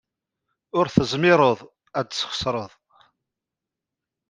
[0.77, 1.59] Ur tezmireḍ
[1.99, 2.71] ad txeṣreḍ.